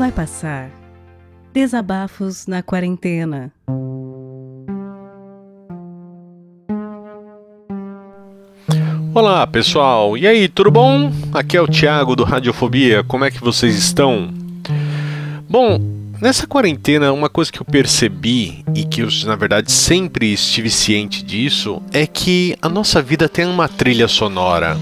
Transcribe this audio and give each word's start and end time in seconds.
vai 0.00 0.10
passar. 0.10 0.70
Desabafos 1.52 2.46
na 2.46 2.62
quarentena. 2.62 3.52
Olá 9.14 9.46
pessoal, 9.46 10.16
e 10.16 10.26
aí, 10.26 10.48
tudo 10.48 10.70
bom? 10.70 11.12
Aqui 11.34 11.54
é 11.54 11.60
o 11.60 11.68
Thiago 11.68 12.16
do 12.16 12.24
Radiofobia, 12.24 13.04
como 13.04 13.26
é 13.26 13.30
que 13.30 13.42
vocês 13.42 13.76
estão? 13.76 14.32
Bom, 15.46 15.78
nessa 16.18 16.46
quarentena, 16.46 17.12
uma 17.12 17.28
coisa 17.28 17.52
que 17.52 17.60
eu 17.60 17.66
percebi 17.66 18.64
e 18.74 18.84
que 18.84 19.02
eu, 19.02 19.08
na 19.26 19.36
verdade, 19.36 19.70
sempre 19.70 20.32
estive 20.32 20.70
ciente 20.70 21.22
disso 21.22 21.82
é 21.92 22.06
que 22.06 22.56
a 22.62 22.70
nossa 22.70 23.02
vida 23.02 23.28
tem 23.28 23.44
uma 23.44 23.68
trilha 23.68 24.08
sonora. 24.08 24.78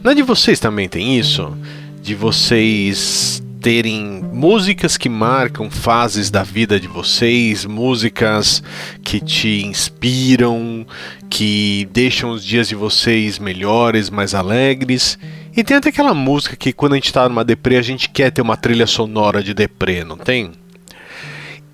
Não 0.00 0.12
é 0.12 0.14
de 0.14 0.22
vocês 0.22 0.60
também 0.60 0.88
tem 0.88 1.18
isso? 1.18 1.52
De 2.00 2.14
vocês 2.14 3.43
terem 3.64 4.22
músicas 4.30 4.98
que 4.98 5.08
marcam 5.08 5.70
fases 5.70 6.30
da 6.30 6.42
vida 6.42 6.78
de 6.78 6.86
vocês, 6.86 7.64
músicas 7.64 8.62
que 9.02 9.18
te 9.18 9.64
inspiram, 9.64 10.86
que 11.30 11.88
deixam 11.90 12.28
os 12.28 12.44
dias 12.44 12.68
de 12.68 12.74
vocês 12.74 13.38
melhores, 13.38 14.10
mais 14.10 14.34
alegres. 14.34 15.18
E 15.56 15.64
tem 15.64 15.78
até 15.78 15.88
aquela 15.88 16.12
música 16.12 16.56
que 16.56 16.74
quando 16.74 16.92
a 16.92 16.96
gente 16.96 17.10
tá 17.10 17.26
numa 17.26 17.42
deprê, 17.42 17.78
a 17.78 17.82
gente 17.82 18.10
quer 18.10 18.30
ter 18.30 18.42
uma 18.42 18.58
trilha 18.58 18.86
sonora 18.86 19.42
de 19.42 19.54
deprê, 19.54 20.04
não 20.04 20.18
tem? 20.18 20.52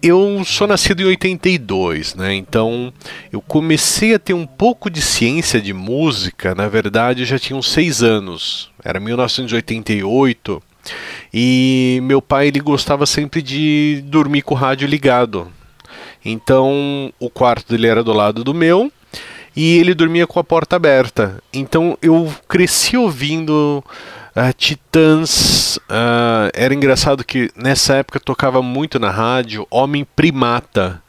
Eu 0.01 0.45
sou 0.45 0.69
nascido 0.69 1.03
em 1.03 1.07
82, 1.07 2.15
né? 2.15 2.33
Então 2.37 2.93
eu 3.33 3.41
comecei 3.41 4.15
a 4.15 4.19
ter 4.21 4.33
um 4.33 4.47
pouco 4.47 4.89
de 4.89 5.03
ciência 5.03 5.61
de 5.61 5.73
música, 5.73 6.55
na 6.55 6.69
verdade, 6.69 7.23
eu 7.23 7.27
já 7.27 7.37
tinha 7.37 7.59
uns 7.59 7.69
6 7.69 8.01
anos. 8.05 8.71
Era 8.85 9.01
1988 9.01 10.70
e 11.33 12.01
meu 12.03 12.21
pai 12.21 12.49
ele 12.49 12.61
gostava 12.61 13.07
sempre 13.07 13.41
de 13.43 14.03
dormir 14.07 14.43
com 14.43 14.55
o 14.55 14.59
rádio 14.59 14.89
ligado. 14.89 15.51
Então 16.25 17.13
o 17.19 17.31
quarto 17.31 17.71
dele 17.71 17.87
era 17.87 18.05
do 18.05 18.13
lado 18.13 18.45
do 18.45 18.53
meu 18.53 18.93
e 19.57 19.79
ele 19.79 19.95
dormia 19.95 20.27
com 20.27 20.39
a 20.39 20.45
porta 20.45 20.77
aberta. 20.77 21.43
Então 21.53 21.97
eu 22.03 22.33
cresci 22.49 22.97
ouvindo 22.97 23.83
uh, 24.37 24.53
Titãs. 24.57 25.77
Uh, 25.77 26.51
era 26.55 26.75
engraçado 26.75 27.25
que 27.25 27.51
nessa 27.57 27.95
época 27.95 28.21
tocava 28.21 28.63
muito 28.63 28.99
na 28.99 29.11
rádio 29.11 29.67
Homem 29.71 30.05
Primata. 30.05 31.03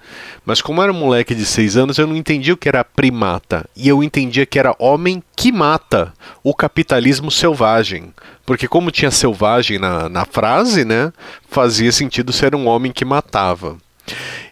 Mas 0.45 0.61
como 0.61 0.81
era 0.81 0.91
um 0.91 0.95
moleque 0.95 1.35
de 1.35 1.45
6 1.45 1.77
anos, 1.77 1.97
eu 1.97 2.07
não 2.07 2.15
entendia 2.15 2.53
o 2.53 2.57
que 2.57 2.67
era 2.67 2.83
primata. 2.83 3.69
E 3.75 3.87
eu 3.87 4.03
entendia 4.03 4.45
que 4.45 4.57
era 4.57 4.75
homem 4.79 5.21
que 5.35 5.51
mata 5.51 6.13
o 6.43 6.53
capitalismo 6.53 7.29
selvagem. 7.29 8.11
Porque 8.45 8.67
como 8.67 8.91
tinha 8.91 9.11
selvagem 9.11 9.77
na, 9.77 10.09
na 10.09 10.25
frase, 10.25 10.83
né? 10.83 11.13
Fazia 11.49 11.91
sentido 11.91 12.33
ser 12.33 12.55
um 12.55 12.67
homem 12.67 12.91
que 12.91 13.05
matava. 13.05 13.77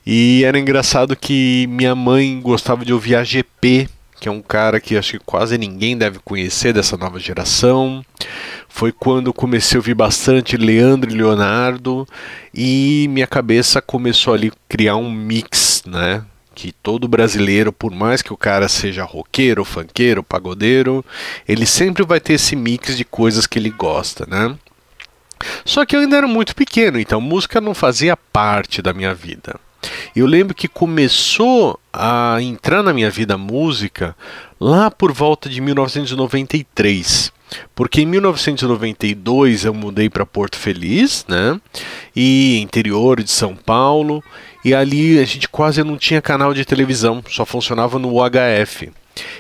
E 0.06 0.44
era 0.44 0.60
engraçado 0.60 1.16
que 1.16 1.68
minha 1.68 1.96
mãe 1.96 2.40
gostava 2.42 2.86
de 2.86 2.94
ouvir 2.94 3.16
a 3.16 3.24
GP, 3.24 3.90
que 4.20 4.28
é 4.28 4.32
um 4.32 4.42
cara 4.42 4.80
que 4.80 4.98
acho 4.98 5.14
que 5.14 5.20
quase 5.26 5.58
ninguém 5.58 5.98
deve 5.98 6.20
conhecer 6.20 6.74
dessa 6.74 6.98
nova 6.98 7.20
geração. 7.20 8.04
Foi 8.68 8.92
quando 8.92 9.34
comecei 9.34 9.78
a 9.78 9.80
ouvir 9.80 9.94
bastante 9.94 10.58
Leandro 10.58 11.10
e 11.10 11.16
Leonardo 11.16 12.08
e 12.54 13.08
minha 13.10 13.28
cabeça 13.28 13.82
começou 13.82 14.34
ali 14.34 14.50
a 14.50 14.52
criar 14.68 14.96
um 14.96 15.12
mix, 15.12 15.69
né? 15.90 16.24
Que 16.56 16.72
todo 16.72 17.08
brasileiro, 17.08 17.72
por 17.72 17.92
mais 17.92 18.22
que 18.22 18.34
o 18.34 18.38
cara 18.38 18.68
seja 18.68 19.04
roqueiro, 19.04 19.66
funkeiro, 19.66 20.24
pagodeiro, 20.24 21.04
ele 21.48 21.66
sempre 21.66 22.04
vai 22.06 22.20
ter 22.20 22.34
esse 22.34 22.56
mix 22.56 22.96
de 22.96 23.04
coisas 23.04 23.48
que 23.48 23.60
ele 23.60 23.70
gosta, 23.70 24.26
né? 24.26 24.56
Só 25.64 25.86
que 25.86 25.96
eu 25.96 26.02
ainda 26.02 26.18
era 26.18 26.28
muito 26.28 26.56
pequeno, 26.56 27.00
então 27.00 27.22
música 27.22 27.62
não 27.62 27.74
fazia 27.74 28.18
parte 28.18 28.82
da 28.82 28.94
minha 28.94 29.14
vida. 29.14 29.60
Eu 30.16 30.26
lembro 30.26 30.54
que 30.54 30.68
começou 30.68 31.80
a 31.94 32.38
entrar 32.42 32.84
na 32.84 32.94
minha 32.94 33.10
vida 33.10 33.38
música 33.38 34.16
lá 34.60 34.92
por 34.92 35.12
volta 35.12 35.48
de 35.50 35.62
1993. 35.62 37.32
Porque 37.74 38.02
em 38.02 38.06
1992 38.06 39.66
eu 39.66 39.74
mudei 39.74 40.10
para 40.10 40.26
Porto 40.26 40.58
Feliz, 40.58 41.26
né? 41.28 41.60
E 42.16 42.60
interior 42.60 43.24
de 43.24 43.32
São 43.32 43.56
Paulo, 43.56 44.24
e 44.64 44.74
ali 44.74 45.20
a 45.20 45.26
gente 45.26 45.50
quase 45.50 45.84
não 45.84 45.98
tinha 45.98 46.22
canal 46.22 46.54
de 46.54 46.66
televisão, 46.66 47.24
só 47.30 47.46
funcionava 47.46 47.98
no 47.98 48.14
UHF. 48.14 48.92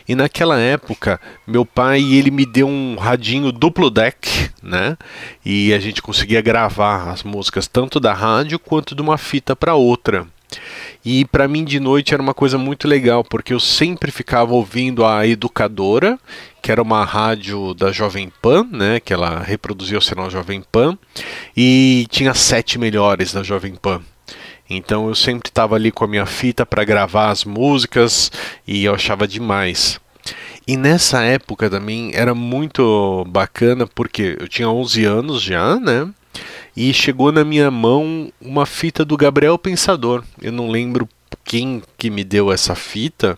E 0.08 0.16
naquela 0.16 0.60
época, 0.60 1.22
meu 1.46 1.66
pai 1.66 2.02
ele 2.02 2.32
me 2.32 2.46
deu 2.46 2.68
um 2.68 2.96
radinho 2.96 3.52
duplo 3.52 3.90
deck, 3.90 4.50
né? 4.62 4.98
E 5.46 5.74
a 5.74 5.80
gente 5.80 6.02
conseguia 6.02 6.42
gravar 6.42 7.12
as 7.12 7.24
músicas 7.24 7.68
tanto 7.68 8.00
da 8.00 8.14
rádio 8.14 8.58
quanto 8.60 8.96
de 8.96 9.02
uma 9.02 9.18
fita 9.18 9.56
para 9.56 9.76
outra. 9.76 10.28
E 11.04 11.24
para 11.26 11.48
mim 11.48 11.64
de 11.64 11.80
noite 11.80 12.14
era 12.14 12.22
uma 12.22 12.34
coisa 12.34 12.58
muito 12.58 12.88
legal, 12.88 13.24
porque 13.24 13.54
eu 13.54 13.60
sempre 13.60 14.12
ficava 14.12 14.54
ouvindo 14.54 15.06
a 15.06 15.26
educadora, 15.26 16.20
que 16.62 16.72
era 16.72 16.82
uma 16.82 17.06
rádio 17.06 17.74
da 17.74 17.92
Jovem 17.92 18.32
Pan, 18.42 18.68
né, 18.70 19.00
que 19.00 19.14
ela 19.14 19.40
reproduzia 19.40 19.98
o 19.98 20.02
sinal 20.02 20.30
Jovem 20.30 20.62
Pan, 20.72 20.98
e 21.56 22.06
tinha 22.10 22.34
sete 22.34 22.78
melhores 22.78 23.32
da 23.34 23.44
Jovem 23.44 23.76
Pan. 23.76 24.02
Então 24.70 25.08
eu 25.08 25.16
sempre 25.16 25.50
estava 25.50 25.76
ali 25.76 25.92
com 25.92 26.04
a 26.04 26.08
minha 26.08 26.26
fita 26.26 26.66
para 26.66 26.84
gravar 26.84 27.30
as 27.30 27.44
músicas 27.44 28.32
e 28.68 28.86
eu 28.86 28.94
achava 28.94 29.28
demais. 29.28 30.00
E 30.68 30.78
nessa 30.78 31.24
época 31.24 31.68
também 31.70 32.12
era 32.14 32.36
muito 32.36 33.26
bacana 33.28 33.88
porque 33.88 34.38
eu 34.40 34.48
tinha 34.48 34.70
11 34.70 35.04
anos 35.06 35.42
já, 35.42 35.80
né? 35.80 36.08
E 36.80 36.94
chegou 36.94 37.30
na 37.30 37.44
minha 37.44 37.70
mão 37.70 38.32
uma 38.40 38.66
fita 38.66 39.04
do 39.04 39.18
Gabriel 39.18 39.58
Pensador. 39.58 40.24
Eu 40.42 40.54
não 40.54 40.72
lembro 40.72 41.10
quem 41.44 41.84
que 41.98 42.10
me 42.10 42.24
deu 42.24 42.54
essa 42.54 42.74
fita, 42.74 43.38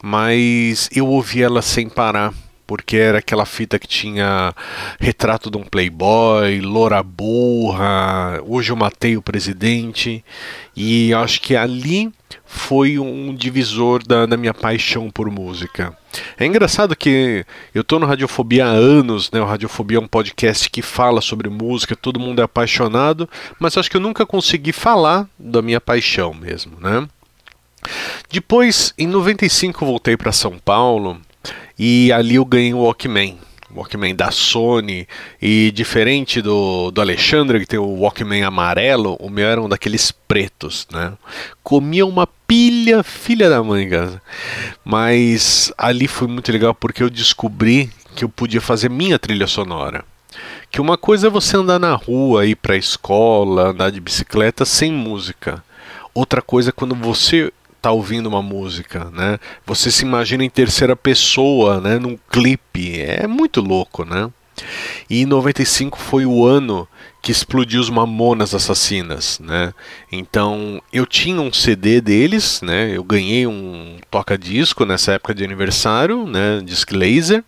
mas 0.00 0.88
eu 0.94 1.08
ouvi 1.08 1.42
ela 1.42 1.62
sem 1.62 1.88
parar 1.88 2.32
porque 2.68 2.96
era 2.96 3.18
aquela 3.18 3.44
fita 3.44 3.76
que 3.76 3.88
tinha 3.88 4.54
retrato 5.00 5.50
de 5.50 5.58
um 5.58 5.64
playboy, 5.64 6.60
loura 6.60 7.02
burra, 7.02 8.40
hoje 8.46 8.70
eu 8.70 8.76
matei 8.76 9.16
o 9.16 9.22
presidente, 9.22 10.24
e 10.76 11.12
acho 11.12 11.40
que 11.40 11.56
ali 11.56 12.12
foi 12.44 12.98
um 12.98 13.34
divisor 13.34 14.02
da, 14.06 14.26
da, 14.26 14.36
minha 14.36 14.54
paixão 14.54 15.10
por 15.10 15.30
música. 15.30 15.96
É 16.38 16.44
engraçado 16.44 16.96
que 16.96 17.44
eu 17.74 17.82
estou 17.82 17.98
no 17.98 18.06
Radiofobia 18.06 18.66
há 18.66 18.70
anos, 18.70 19.30
né? 19.30 19.40
O 19.40 19.44
Radiofobia 19.44 19.98
é 19.98 20.00
um 20.00 20.06
podcast 20.06 20.68
que 20.70 20.82
fala 20.82 21.20
sobre 21.20 21.48
música, 21.48 21.96
todo 21.96 22.20
mundo 22.20 22.40
é 22.40 22.44
apaixonado, 22.44 23.28
mas 23.58 23.76
acho 23.76 23.90
que 23.90 23.96
eu 23.96 24.00
nunca 24.00 24.26
consegui 24.26 24.72
falar 24.72 25.28
da 25.38 25.62
minha 25.62 25.80
paixão 25.80 26.34
mesmo, 26.34 26.78
né? 26.80 27.06
Depois, 28.30 28.92
em 28.98 29.06
95, 29.06 29.84
voltei 29.84 30.16
para 30.16 30.32
São 30.32 30.58
Paulo 30.58 31.20
e 31.78 32.12
ali 32.12 32.34
eu 32.34 32.44
ganhei 32.44 32.74
o 32.74 32.80
Walkman. 32.80 33.38
Walkman 33.74 34.14
da 34.14 34.30
Sony 34.30 35.06
e 35.40 35.70
diferente 35.70 36.42
do, 36.42 36.90
do 36.90 37.00
Alexandre 37.00 37.60
que 37.60 37.66
tem 37.66 37.78
o 37.78 38.00
Walkman 38.00 38.42
amarelo, 38.42 39.16
o 39.20 39.30
meu 39.30 39.46
era 39.46 39.60
um 39.60 39.68
daqueles 39.68 40.10
pretos, 40.10 40.86
né? 40.90 41.12
Comia 41.62 42.04
uma 42.04 42.26
pilha, 42.26 43.02
filha 43.02 43.48
da 43.48 43.62
mãe, 43.62 43.88
cara. 43.88 44.20
Mas 44.84 45.72
ali 45.78 46.08
foi 46.08 46.28
muito 46.28 46.50
legal 46.50 46.74
porque 46.74 47.02
eu 47.02 47.10
descobri 47.10 47.90
que 48.14 48.24
eu 48.24 48.28
podia 48.28 48.60
fazer 48.60 48.90
minha 48.90 49.18
trilha 49.18 49.46
sonora. 49.46 50.04
Que 50.70 50.80
uma 50.80 50.96
coisa 50.96 51.26
é 51.26 51.30
você 51.30 51.56
andar 51.56 51.78
na 51.78 51.94
rua, 51.94 52.46
ir 52.46 52.56
para 52.56 52.74
a 52.74 52.78
escola, 52.78 53.70
andar 53.70 53.90
de 53.90 54.00
bicicleta 54.00 54.64
sem 54.64 54.92
música. 54.92 55.62
Outra 56.14 56.42
coisa 56.42 56.70
é 56.70 56.72
quando 56.72 56.94
você 56.94 57.52
tá 57.80 57.90
ouvindo 57.90 58.28
uma 58.28 58.42
música, 58.42 59.10
né? 59.12 59.38
Você 59.66 59.90
se 59.90 60.04
imagina 60.04 60.44
em 60.44 60.50
terceira 60.50 60.94
pessoa, 60.94 61.80
né? 61.80 61.98
Num 61.98 62.18
clipe, 62.30 63.00
é 63.00 63.26
muito 63.26 63.60
louco, 63.60 64.04
né? 64.04 64.30
E 65.08 65.24
95 65.24 65.98
foi 65.98 66.26
o 66.26 66.44
ano 66.44 66.86
que 67.22 67.32
explodiu 67.32 67.80
os 67.80 67.90
Mamonas 67.90 68.54
Assassinas, 68.54 69.38
né? 69.40 69.74
Então 70.10 70.80
eu 70.92 71.06
tinha 71.06 71.40
um 71.40 71.52
CD 71.52 72.00
deles, 72.00 72.60
né? 72.62 72.94
Eu 72.94 73.04
ganhei 73.04 73.46
um 73.46 73.98
toca-disco 74.10 74.84
nessa 74.84 75.12
época 75.12 75.34
de 75.34 75.44
aniversário, 75.44 76.26
né? 76.26 76.60
Disc 76.64 76.90
laser, 76.92 77.44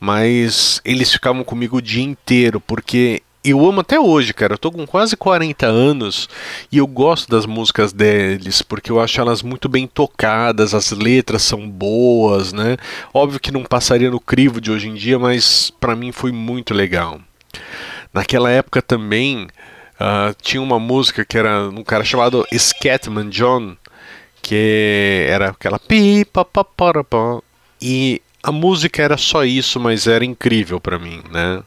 mas 0.00 0.80
eles 0.84 1.12
ficavam 1.12 1.44
comigo 1.44 1.76
o 1.76 1.82
dia 1.82 2.02
inteiro 2.02 2.60
porque 2.60 3.22
eu 3.44 3.66
amo 3.66 3.80
até 3.80 3.98
hoje, 3.98 4.32
cara. 4.32 4.54
Eu 4.54 4.58
tô 4.58 4.70
com 4.70 4.86
quase 4.86 5.16
40 5.16 5.66
anos 5.66 6.28
e 6.70 6.78
eu 6.78 6.86
gosto 6.86 7.28
das 7.28 7.44
músicas 7.44 7.92
deles 7.92 8.62
porque 8.62 8.90
eu 8.90 9.00
acho 9.00 9.20
elas 9.20 9.42
muito 9.42 9.68
bem 9.68 9.86
tocadas, 9.86 10.74
as 10.74 10.92
letras 10.92 11.42
são 11.42 11.68
boas, 11.68 12.52
né? 12.52 12.76
Óbvio 13.12 13.40
que 13.40 13.50
não 13.50 13.64
passaria 13.64 14.10
no 14.10 14.20
crivo 14.20 14.60
de 14.60 14.70
hoje 14.70 14.88
em 14.88 14.94
dia, 14.94 15.18
mas 15.18 15.70
para 15.80 15.96
mim 15.96 16.12
foi 16.12 16.30
muito 16.30 16.72
legal. 16.72 17.20
Naquela 18.12 18.50
época 18.50 18.80
também 18.80 19.48
uh, 19.94 20.34
tinha 20.40 20.62
uma 20.62 20.78
música 20.78 21.24
que 21.24 21.36
era 21.36 21.68
um 21.68 21.82
cara 21.82 22.04
chamado 22.04 22.46
Scatman 22.56 23.28
John, 23.30 23.76
que 24.40 25.26
era 25.28 25.50
aquela 25.50 25.78
pi 25.78 26.24
pa 26.24 26.44
pa 26.44 26.64
e 27.80 28.22
a 28.42 28.52
música 28.52 29.02
era 29.02 29.16
só 29.16 29.44
isso, 29.44 29.78
mas 29.78 30.06
era 30.06 30.24
incrível 30.24 30.80
para 30.80 30.98
mim, 30.98 31.22
né? 31.30 31.62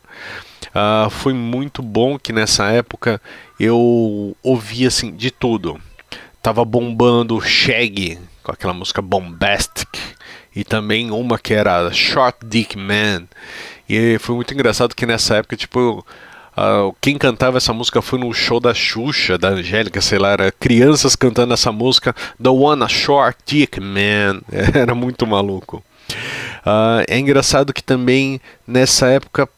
Uh, 0.69 1.09
foi 1.09 1.33
muito 1.33 1.81
bom 1.81 2.17
que 2.17 2.33
nessa 2.33 2.65
época 2.69 3.21
eu 3.59 4.35
ouvia 4.44 4.88
assim 4.88 5.15
de 5.15 5.31
tudo. 5.31 5.79
Tava 6.41 6.63
bombando 6.63 7.41
Shaggy 7.41 8.19
com 8.44 8.51
aquela 8.51 8.73
música 8.73 9.01
Bombastic 9.01 9.89
e 10.56 10.63
também 10.63 11.12
uma 11.12 11.39
que 11.39 11.53
era 11.53 11.91
Short 11.91 12.45
Dick 12.45 12.77
Man. 12.77 13.23
E 13.89 14.17
foi 14.19 14.35
muito 14.35 14.53
engraçado 14.53 14.95
que 14.95 15.06
nessa 15.06 15.38
época, 15.38 15.56
tipo, 15.57 16.06
Uh, 16.57 16.95
quem 17.01 17.18
cantava 17.18 17.57
essa 17.57 17.73
música 17.73 18.01
foi 18.01 18.18
no 18.18 18.33
show 18.33 18.61
da 18.61 18.73
Xuxa, 18.73 19.38
da 19.38 19.50
Angélica, 19.50 20.00
sei 20.00 20.18
lá, 20.18 20.31
era 20.31 20.51
crianças 20.53 21.13
cantando 21.13 21.53
essa 21.53 21.69
música, 21.69 22.15
The 22.41 22.50
One 22.50 22.81
a 22.81 22.88
Short 22.88 23.38
Dick 23.45 23.81
Man, 23.81 24.39
era 24.73 24.95
muito 24.95 25.27
maluco. 25.27 25.83
Uh, 26.65 27.03
é 27.09 27.19
engraçado 27.19 27.73
que 27.73 27.83
também 27.83 28.39
nessa 28.65 29.07
época, 29.07 29.50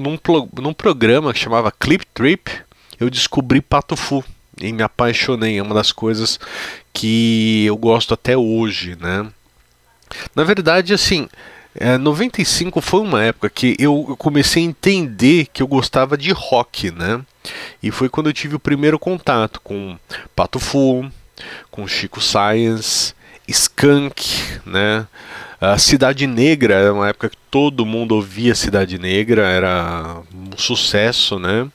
num, 0.00 0.18
num 0.60 0.72
programa 0.72 1.32
que 1.32 1.38
chamava 1.38 1.72
Clip 1.72 2.04
Trip, 2.12 2.50
eu 2.98 3.10
descobri 3.10 3.60
Pato 3.60 3.96
Fu 3.96 4.24
e 4.60 4.72
me 4.72 4.82
apaixonei. 4.82 5.58
É 5.58 5.62
uma 5.62 5.74
das 5.74 5.92
coisas 5.92 6.38
que 6.92 7.64
eu 7.66 7.76
gosto 7.76 8.14
até 8.14 8.36
hoje, 8.36 8.96
né? 9.00 9.26
Na 10.34 10.44
verdade, 10.44 10.94
assim, 10.94 11.28
é, 11.74 11.98
95 11.98 12.80
foi 12.80 13.00
uma 13.00 13.22
época 13.22 13.50
que 13.50 13.74
eu 13.78 14.14
comecei 14.18 14.62
a 14.62 14.66
entender 14.66 15.48
que 15.52 15.62
eu 15.62 15.66
gostava 15.66 16.16
de 16.16 16.30
rock, 16.30 16.90
né? 16.90 17.20
E 17.82 17.90
foi 17.90 18.08
quando 18.08 18.28
eu 18.28 18.32
tive 18.32 18.54
o 18.56 18.60
primeiro 18.60 18.98
contato 18.98 19.60
com 19.60 19.98
Pato 20.36 20.60
Fu, 20.60 21.10
com 21.70 21.86
Chico 21.86 22.20
Science, 22.20 23.14
Skunk, 23.46 24.60
né? 24.66 25.06
A 25.60 25.78
Cidade 25.78 26.26
Negra 26.26 26.74
era 26.74 26.92
uma 26.92 27.08
época 27.08 27.30
que 27.30 27.36
todo 27.50 27.86
mundo 27.86 28.14
ouvia 28.14 28.54
Cidade 28.54 28.98
Negra, 28.98 29.46
era 29.46 30.20
um 30.34 30.58
sucesso, 30.58 31.38
né? 31.38 31.66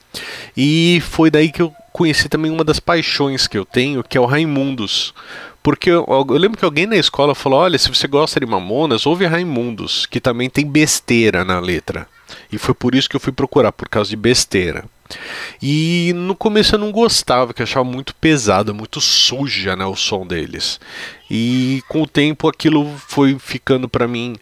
E 0.55 1.01
foi 1.09 1.31
daí 1.31 1.51
que 1.51 1.61
eu 1.61 1.73
conheci 1.91 2.29
também 2.29 2.51
uma 2.51 2.63
das 2.63 2.79
paixões 2.79 3.47
que 3.47 3.57
eu 3.57 3.65
tenho, 3.65 4.03
que 4.03 4.17
é 4.17 4.21
o 4.21 4.25
Raimundos. 4.25 5.13
Porque 5.61 5.89
eu, 5.89 6.05
eu, 6.07 6.37
lembro 6.37 6.57
que 6.57 6.65
alguém 6.65 6.85
na 6.85 6.95
escola 6.97 7.35
falou: 7.35 7.59
olha, 7.59 7.77
se 7.77 7.89
você 7.89 8.07
gosta 8.07 8.39
de 8.39 8.45
Mamonas, 8.45 9.05
ouve 9.05 9.25
Raimundos, 9.25 10.05
que 10.05 10.19
também 10.19 10.49
tem 10.49 10.65
besteira 10.65 11.43
na 11.43 11.59
letra. 11.59 12.07
E 12.51 12.57
foi 12.57 12.73
por 12.73 12.93
isso 12.95 13.09
que 13.09 13.15
eu 13.15 13.19
fui 13.19 13.33
procurar, 13.33 13.71
por 13.71 13.89
causa 13.89 14.09
de 14.09 14.15
besteira. 14.15 14.85
E 15.61 16.13
no 16.15 16.35
começo 16.35 16.75
eu 16.75 16.79
não 16.79 16.91
gostava, 16.91 17.53
que 17.53 17.63
achava 17.63 17.83
muito 17.83 18.15
pesado, 18.15 18.73
muito 18.73 19.01
suja 19.01 19.75
né, 19.75 19.85
o 19.85 19.95
som 19.95 20.25
deles. 20.25 20.79
E 21.29 21.83
com 21.87 22.01
o 22.01 22.07
tempo 22.07 22.47
aquilo 22.47 22.91
foi 23.07 23.37
ficando 23.37 23.87
para 23.89 24.07
mim 24.07 24.35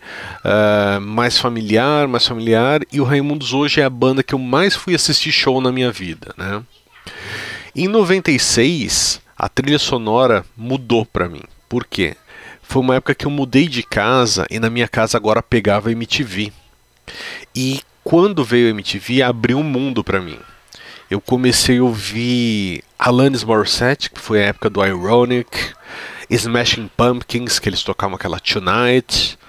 uh, 0.44 1.02
mais 1.02 1.38
familiar, 1.38 2.08
mais 2.08 2.28
familiar. 2.28 2.82
E 2.92 3.02
o 3.02 3.04
Raimundos 3.04 3.54
hoje 3.54 3.82
é 3.82 3.84
a 3.84 3.90
banda 3.90 4.24
que 4.24 4.36
eu 4.36 4.40
mais 4.40 4.76
fui 4.76 4.94
assistir 4.94 5.32
show 5.32 5.60
na 5.60 5.72
minha 5.72 5.92
vida. 5.92 6.34
Né? 6.38 6.62
Em 7.76 7.88
96, 7.88 9.22
a 9.38 9.50
trilha 9.50 9.80
sonora 9.80 10.46
mudou 10.56 11.06
para 11.06 11.30
mim. 11.30 11.44
Por 11.68 11.86
quê? 11.86 12.16
Foi 12.62 12.82
uma 12.82 12.96
época 12.96 13.16
que 13.16 13.26
eu 13.26 13.32
mudei 13.32 13.68
de 13.68 13.84
casa 13.84 14.46
e 14.50 14.60
na 14.60 14.70
minha 14.70 14.88
casa 14.88 15.18
agora 15.18 15.42
pegava 15.42 15.92
MTV. 15.92 16.52
E 17.56 17.82
quando 18.04 18.44
veio 18.44 18.68
a 18.68 18.72
MTV, 18.72 19.22
abriu 19.22 19.58
um 19.58 19.64
mundo 19.64 20.04
para 20.04 20.22
mim. 20.22 20.38
Eu 21.10 21.22
comecei 21.22 21.80
a 21.80 21.84
ouvir 21.84 22.84
Alanis 23.00 23.44
Morissette, 23.44 24.10
que 24.10 24.20
foi 24.20 24.44
a 24.44 24.48
época 24.48 24.70
do 24.70 24.86
Ironic, 24.86 25.74
Smashing 26.30 26.90
Pumpkins, 26.98 27.60
que 27.60 27.70
eles 27.70 27.82
tocavam 27.82 28.16
aquela 28.16 28.40
Tonight. 28.40 29.40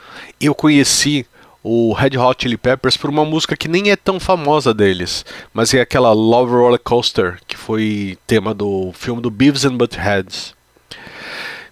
Eu 0.40 0.54
conheci 0.54 1.26
o 1.62 1.92
Red 1.92 2.16
Hot 2.16 2.42
Chili 2.42 2.56
Peppers 2.56 2.96
por 2.96 3.10
uma 3.10 3.24
música 3.24 3.56
que 3.56 3.66
nem 3.66 3.90
é 3.90 3.96
tão 3.96 4.20
famosa 4.20 4.72
deles, 4.72 5.24
mas 5.52 5.74
é 5.74 5.80
aquela 5.80 6.12
Love 6.12 6.52
Roller 6.52 6.78
Coaster, 6.78 7.40
que 7.48 7.56
foi 7.56 8.16
tema 8.24 8.54
do 8.54 8.92
filme 8.94 9.20
do 9.20 9.30
Beavis 9.30 9.64
and 9.64 9.76
Buttheads. 9.76 10.54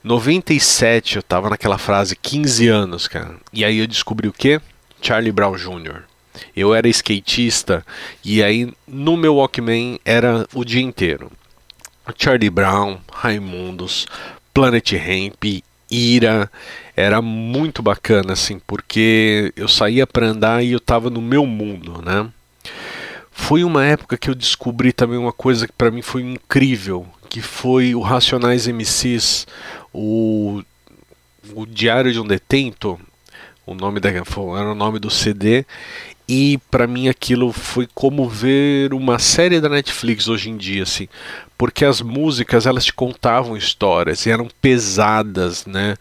97 0.03 1.17
eu 1.17 1.23
tava 1.23 1.49
naquela 1.51 1.79
frase 1.79 2.17
15 2.17 2.69
anos, 2.69 3.07
cara. 3.07 3.37
E 3.53 3.65
aí 3.65 3.79
eu 3.79 3.87
descobri 3.87 4.29
o 4.29 4.33
que? 4.33 4.61
Charlie 5.01 5.33
Brown 5.33 5.57
Jr. 5.57 6.03
Eu 6.57 6.75
era 6.75 6.89
skatista 6.89 7.85
e 8.25 8.43
aí 8.43 8.73
no 8.87 9.17
meu 9.17 9.37
Walkman 9.37 9.99
era 10.05 10.47
o 10.55 10.65
dia 10.65 10.83
inteiro. 10.83 11.31
Charlie 12.17 12.51
Brown, 12.51 12.99
Raimundos, 13.13 14.07
Planet 14.55 14.93
Ramp, 14.93 15.45
Ira, 15.91 16.51
era 16.97 17.21
muito 17.21 17.83
bacana 17.83 18.33
assim, 18.33 18.61
porque 18.67 19.53
eu 19.57 19.69
saía 19.69 20.07
para 20.07 20.27
andar 20.27 20.65
e 20.65 20.73
eu 20.73 20.81
tava 20.81 21.11
no 21.11 21.21
meu 21.21 21.47
mundo, 21.47 22.03
né? 22.03 22.29
Foi 23.31 23.63
uma 23.63 23.85
época 23.85 24.17
que 24.17 24.31
eu 24.31 24.35
descobri 24.35 24.93
também 24.93 25.19
uma 25.19 25.33
coisa 25.33 25.67
que 25.67 25.73
para 25.73 25.91
mim 25.91 26.03
foi 26.03 26.23
incrível, 26.23 27.07
que 27.29 27.41
foi 27.41 27.95
o 27.95 28.01
Racionais 28.01 28.67
MCs, 28.67 29.47
o, 29.93 30.63
o 31.55 31.67
Diário 31.67 32.13
de 32.13 32.19
um 32.19 32.27
Detento, 32.27 32.99
o 33.67 33.75
nome 33.75 34.01
da 34.01 34.09
era 34.11 34.73
o 34.73 34.75
nome 34.75 34.99
do 34.99 35.11
CD 35.11 35.67
e 36.29 36.59
para 36.71 36.87
mim 36.87 37.09
aquilo 37.09 37.53
foi 37.53 37.89
como 37.95 38.29
ver 38.29 38.93
uma 38.93 39.19
série 39.19 39.61
da 39.61 39.69
Netflix 39.69 40.29
hoje 40.29 40.51
em 40.51 40.57
dia 40.57 40.83
assim 40.83 41.09
porque 41.59 41.85
as 41.85 42.01
músicas 42.01 42.67
elas 42.67 42.85
te 42.85 42.93
contavam 42.93 43.57
histórias 43.57 44.27
e 44.27 44.31
eram 44.31 44.49
pesadas, 44.61 45.65
né? 45.65 45.97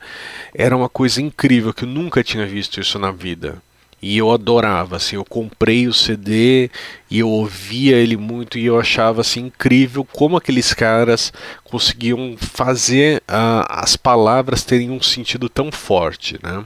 Era 0.54 0.76
uma 0.76 0.90
coisa 0.90 1.22
incrível 1.22 1.74
que 1.74 1.84
eu 1.84 1.88
nunca 1.88 2.24
tinha 2.24 2.46
visto 2.46 2.80
isso 2.80 3.00
na 3.00 3.12
vida. 3.12 3.62
E 4.02 4.18
eu 4.18 4.32
adorava, 4.32 4.98
assim, 4.98 5.16
eu 5.16 5.26
comprei 5.26 5.88
o 5.88 5.94
CD 5.94 6.70
e 7.10 7.20
eu 7.20 7.30
ouvia 7.30 7.96
ele 7.96 8.18
muito 8.18 8.58
e 8.60 8.66
eu 8.66 8.78
achava 8.80 9.22
assim 9.22 9.46
incrível 9.46 10.06
como 10.06 10.38
aqueles 10.38 10.74
caras 10.74 11.32
conseguiam 11.64 12.36
fazer 12.38 13.20
uh, 13.22 13.66
as 13.70 13.96
palavras 13.96 14.64
terem 14.64 14.92
um 14.92 15.02
sentido 15.02 15.50
tão 15.50 15.72
forte, 15.72 16.38
né? 16.44 16.64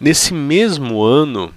Nesse 0.00 0.32
mesmo 0.32 1.02
ano, 1.02 1.52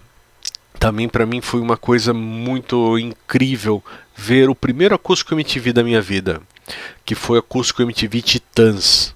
também 0.79 1.09
para 1.09 1.25
mim 1.25 1.41
foi 1.41 1.59
uma 1.59 1.77
coisa 1.77 2.13
muito 2.13 2.97
incrível 2.97 3.83
ver 4.15 4.49
o 4.49 4.55
primeiro 4.55 4.95
acústico 4.95 5.33
MTV 5.33 5.73
da 5.73 5.83
minha 5.83 6.01
vida, 6.01 6.41
que 7.05 7.15
foi 7.15 7.37
o 7.37 7.39
acústico 7.39 7.81
MTV 7.81 8.21
Titãs. 8.21 9.15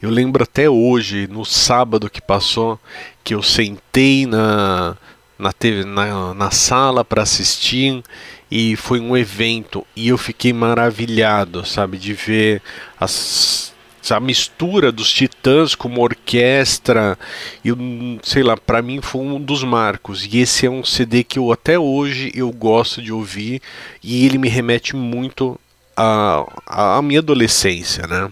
Eu 0.00 0.10
lembro 0.10 0.42
até 0.42 0.68
hoje, 0.68 1.28
no 1.28 1.44
sábado 1.44 2.10
que 2.10 2.20
passou, 2.20 2.78
que 3.22 3.34
eu 3.34 3.42
sentei 3.42 4.26
na, 4.26 4.96
na, 5.38 5.52
TV, 5.52 5.84
na, 5.84 6.34
na 6.34 6.50
sala 6.50 7.04
para 7.04 7.22
assistir 7.22 8.02
e 8.50 8.76
foi 8.76 9.00
um 9.00 9.16
evento 9.16 9.86
e 9.94 10.08
eu 10.08 10.18
fiquei 10.18 10.52
maravilhado, 10.52 11.64
sabe, 11.64 11.98
de 11.98 12.12
ver 12.14 12.60
as 12.98 13.71
a 14.10 14.18
mistura 14.18 14.90
dos 14.90 15.12
Titãs 15.12 15.74
com 15.74 15.88
uma 15.88 16.00
orquestra, 16.00 17.18
eu, 17.64 17.76
sei 18.22 18.42
lá, 18.42 18.56
para 18.56 18.82
mim 18.82 19.00
foi 19.00 19.20
um 19.20 19.40
dos 19.40 19.62
marcos. 19.62 20.26
E 20.26 20.38
esse 20.38 20.66
é 20.66 20.70
um 20.70 20.84
CD 20.84 21.22
que 21.22 21.38
eu 21.38 21.52
até 21.52 21.78
hoje 21.78 22.32
eu 22.34 22.50
gosto 22.50 23.00
de 23.00 23.12
ouvir 23.12 23.62
e 24.02 24.24
ele 24.26 24.38
me 24.38 24.48
remete 24.48 24.96
muito 24.96 25.58
à, 25.96 26.44
à 26.66 27.02
minha 27.02 27.20
adolescência, 27.20 28.06
né? 28.06 28.30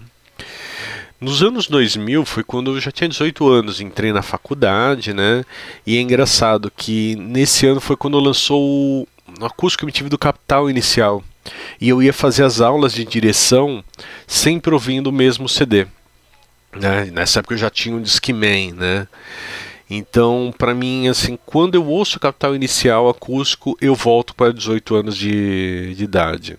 Nos 1.21 1.43
anos 1.43 1.67
2000 1.67 2.25
foi 2.25 2.43
quando 2.43 2.75
eu 2.75 2.81
já 2.81 2.91
tinha 2.91 3.07
18 3.07 3.47
anos, 3.47 3.81
entrei 3.81 4.11
na 4.11 4.23
faculdade, 4.23 5.13
né? 5.13 5.45
E 5.87 5.99
é 5.99 6.01
engraçado 6.01 6.73
que 6.75 7.15
nesse 7.17 7.67
ano 7.67 7.79
foi 7.79 7.95
quando 7.95 8.19
lançou 8.19 8.63
o 8.63 9.45
acústico 9.45 9.89
tive 9.91 10.09
do 10.09 10.19
Capital 10.19 10.71
Inicial 10.71 11.23
e 11.81 11.89
eu 11.89 12.03
ia 12.03 12.13
fazer 12.13 12.45
as 12.45 12.61
aulas 12.61 12.93
de 12.93 13.05
direção 13.05 13.85
sempre 14.27 14.73
ouvindo 14.73 15.09
o 15.09 15.13
mesmo 15.13 15.49
CD. 15.49 15.87
Né? 16.75 17.07
Nessa 17.13 17.41
época 17.41 17.55
eu 17.55 17.59
já 17.59 17.71
tinha 17.71 17.95
um 17.95 18.03
Discman, 18.03 18.73
né? 18.73 19.09
Então, 19.89 20.55
para 20.57 20.73
mim, 20.73 21.09
assim, 21.09 21.37
quando 21.45 21.75
eu 21.75 21.85
ouço 21.85 22.21
Capital 22.21 22.55
Inicial 22.55 23.09
acústico, 23.09 23.77
eu 23.81 23.95
volto 23.95 24.37
para 24.37 24.53
18 24.53 24.95
anos 24.95 25.17
de, 25.17 25.95
de 25.97 26.05
idade. 26.05 26.57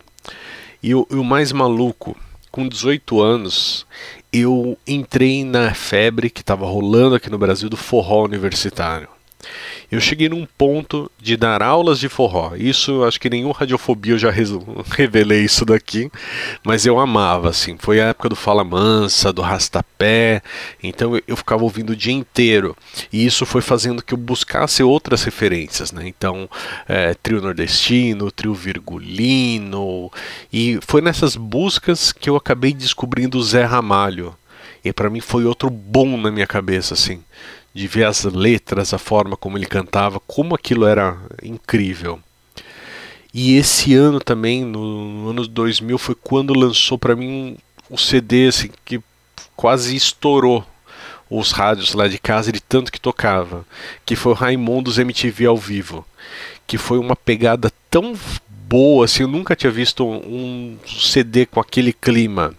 E 0.83 0.93
o, 0.93 1.07
o 1.09 1.23
mais 1.23 1.53
maluco, 1.53 2.17
com 2.51 2.67
18 2.67 3.21
anos, 3.21 3.85
eu 4.33 4.77
entrei 4.85 5.45
na 5.45 5.73
febre 5.73 6.29
que 6.29 6.41
estava 6.41 6.65
rolando 6.65 7.15
aqui 7.15 7.29
no 7.29 7.37
Brasil 7.37 7.69
do 7.69 7.77
forró 7.77 8.25
universitário 8.25 9.07
eu 9.91 9.99
cheguei 9.99 10.29
num 10.29 10.47
ponto 10.57 11.11
de 11.19 11.35
dar 11.35 11.61
aulas 11.61 11.99
de 11.99 12.07
forró. 12.07 12.53
Isso, 12.55 13.03
acho 13.03 13.19
que 13.19 13.29
nenhum 13.29 13.51
radiofobia 13.51 14.13
eu 14.13 14.17
já 14.17 14.31
revelei 14.91 15.43
isso 15.43 15.65
daqui, 15.65 16.09
mas 16.63 16.85
eu 16.85 16.99
amava, 16.99 17.49
assim. 17.49 17.77
Foi 17.77 17.99
a 17.99 18.07
época 18.07 18.29
do 18.29 18.35
Fala 18.35 18.63
Mansa, 18.63 19.33
do 19.33 19.41
Rastapé, 19.41 20.41
então 20.81 21.19
eu, 21.27 21.35
ficava 21.35 21.63
ouvindo 21.63 21.91
o 21.91 21.95
dia 21.95 22.13
inteiro. 22.13 22.75
E 23.11 23.25
isso 23.25 23.45
foi 23.45 23.61
fazendo 23.61 24.01
que 24.01 24.13
eu 24.13 24.17
buscasse 24.17 24.81
outras 24.81 25.23
referências, 25.23 25.91
né? 25.91 26.07
Então, 26.07 26.49
é, 26.87 27.13
trio 27.15 27.41
nordestino, 27.41 28.31
trio 28.31 28.53
virgulino, 28.53 30.09
e 30.53 30.79
foi 30.87 31.01
nessas 31.01 31.35
buscas 31.35 32.11
que 32.11 32.29
eu 32.29 32.35
acabei 32.35 32.73
descobrindo 32.73 33.37
o 33.37 33.43
Zé 33.43 33.65
Ramalho. 33.65 34.35
E 34.83 34.91
para 34.91 35.09
mim 35.11 35.19
foi 35.19 35.45
outro 35.45 35.69
bom 35.69 36.17
na 36.17 36.31
minha 36.31 36.47
cabeça, 36.47 36.95
assim 36.95 37.21
de 37.73 37.87
ver 37.87 38.05
as 38.05 38.23
letras, 38.23 38.93
a 38.93 38.97
forma 38.97 39.37
como 39.37 39.57
ele 39.57 39.65
cantava, 39.65 40.19
como 40.19 40.55
aquilo 40.55 40.85
era 40.85 41.17
incrível. 41.41 42.19
E 43.33 43.55
esse 43.55 43.93
ano 43.95 44.19
também, 44.19 44.65
no, 44.65 45.23
no 45.23 45.29
ano 45.29 45.47
2000, 45.47 45.97
foi 45.97 46.15
quando 46.15 46.53
lançou 46.53 46.97
para 46.97 47.15
mim 47.15 47.57
o 47.89 47.93
um 47.95 47.97
CD 47.97 48.47
assim, 48.47 48.69
que 48.83 49.01
quase 49.55 49.95
estourou 49.95 50.65
os 51.29 51.51
rádios 51.51 51.93
lá 51.93 52.09
de 52.09 52.19
casa 52.19 52.51
de 52.51 52.59
tanto 52.59 52.91
que 52.91 52.99
tocava, 52.99 53.65
que 54.05 54.17
foi 54.17 54.33
o 54.33 54.35
Raimundos 54.35 54.99
MTV 54.99 55.45
ao 55.45 55.55
vivo, 55.55 56.05
que 56.67 56.77
foi 56.77 56.97
uma 56.97 57.15
pegada 57.15 57.71
tão 57.89 58.13
boa, 58.67 59.05
assim, 59.05 59.23
eu 59.23 59.29
nunca 59.29 59.55
tinha 59.55 59.71
visto 59.71 60.05
um 60.05 60.77
CD 60.85 61.45
com 61.45 61.59
aquele 61.61 61.93
clima 61.93 62.53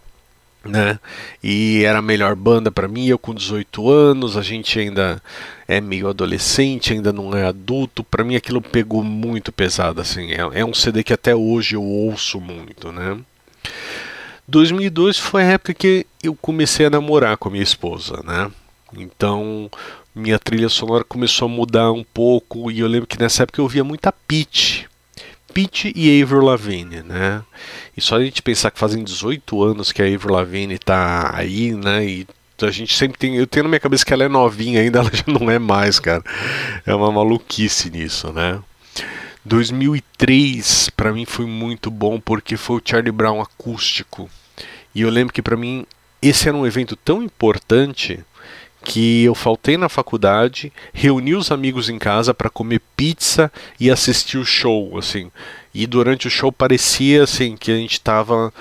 né? 0.64 0.98
E 1.42 1.84
era 1.84 1.98
a 1.98 2.02
melhor 2.02 2.34
banda 2.34 2.70
para 2.70 2.88
mim, 2.88 3.06
eu 3.06 3.18
com 3.18 3.34
18 3.34 3.90
anos, 3.90 4.36
a 4.36 4.42
gente 4.42 4.78
ainda 4.78 5.20
é 5.66 5.80
meio 5.80 6.08
adolescente, 6.08 6.92
ainda 6.92 7.12
não 7.12 7.36
é 7.36 7.44
adulto. 7.44 8.04
Para 8.04 8.24
mim 8.24 8.36
aquilo 8.36 8.60
pegou 8.60 9.02
muito 9.02 9.52
pesado 9.52 10.00
assim. 10.00 10.32
É, 10.32 10.60
é, 10.60 10.64
um 10.64 10.74
CD 10.74 11.02
que 11.02 11.12
até 11.12 11.34
hoje 11.34 11.76
eu 11.76 11.82
ouço 11.82 12.40
muito, 12.40 12.92
né? 12.92 13.18
2002 14.46 15.18
foi 15.18 15.42
a 15.42 15.52
época 15.52 15.74
que 15.74 16.06
eu 16.22 16.34
comecei 16.34 16.86
a 16.86 16.90
namorar 16.90 17.36
com 17.36 17.48
a 17.48 17.52
minha 17.52 17.62
esposa, 17.62 18.22
né? 18.24 18.50
Então, 18.96 19.70
minha 20.14 20.38
trilha 20.38 20.68
sonora 20.68 21.04
começou 21.04 21.46
a 21.46 21.50
mudar 21.50 21.90
um 21.90 22.04
pouco 22.04 22.70
e 22.70 22.80
eu 22.80 22.86
lembro 22.86 23.06
que 23.06 23.18
nessa 23.18 23.44
época 23.44 23.60
eu 23.60 23.64
ouvia 23.64 23.82
muita 23.82 24.12
Pitch, 24.12 24.84
Pete 25.52 25.92
e 25.94 26.22
Avril 26.22 26.42
Lavigne, 26.42 27.02
né? 27.02 27.42
E 27.96 28.00
só 28.00 28.16
a 28.16 28.24
gente 28.24 28.42
pensar 28.42 28.70
que 28.70 28.78
fazem 28.78 29.04
18 29.04 29.62
anos 29.62 29.92
que 29.92 30.02
a 30.02 30.06
Avril 30.06 30.34
Lavigne 30.34 30.78
tá 30.78 31.30
aí, 31.34 31.72
né? 31.72 32.04
E 32.04 32.26
a 32.60 32.70
gente 32.70 32.94
sempre 32.94 33.18
tem, 33.18 33.36
eu 33.36 33.46
tenho 33.46 33.64
na 33.64 33.68
minha 33.68 33.80
cabeça 33.80 34.04
que 34.04 34.12
ela 34.12 34.24
é 34.24 34.28
novinha 34.28 34.80
ainda, 34.80 35.00
ela 35.00 35.10
já 35.12 35.24
não 35.26 35.50
é 35.50 35.58
mais, 35.58 35.98
cara. 35.98 36.22
É 36.86 36.94
uma 36.94 37.10
maluquice 37.10 37.90
nisso, 37.90 38.32
né? 38.32 38.60
2003 39.44 40.90
para 40.90 41.12
mim 41.12 41.24
foi 41.24 41.46
muito 41.46 41.90
bom 41.90 42.20
porque 42.20 42.56
foi 42.56 42.76
o 42.76 42.82
Charlie 42.84 43.12
Brown 43.12 43.40
acústico. 43.40 44.30
E 44.94 45.02
eu 45.02 45.10
lembro 45.10 45.32
que 45.32 45.42
para 45.42 45.56
mim 45.56 45.84
esse 46.20 46.48
era 46.48 46.56
um 46.56 46.66
evento 46.66 46.94
tão 46.94 47.22
importante 47.22 48.24
que 48.84 49.24
eu 49.24 49.34
faltei 49.34 49.76
na 49.76 49.88
faculdade, 49.88 50.72
reuni 50.92 51.34
os 51.34 51.50
amigos 51.50 51.88
em 51.88 51.98
casa 51.98 52.34
para 52.34 52.50
comer 52.50 52.80
pizza 52.96 53.50
e 53.78 53.90
assistir 53.90 54.38
o 54.38 54.44
show, 54.44 54.98
assim. 54.98 55.30
E 55.74 55.86
durante 55.86 56.26
o 56.26 56.30
show 56.30 56.52
parecia 56.52 57.22
assim 57.22 57.56
que 57.56 57.70
a 57.70 57.76
gente 57.76 57.92
estava 57.94 58.52